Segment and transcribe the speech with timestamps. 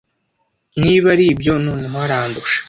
[0.81, 2.57] Niba aribyo, noneho arandusha.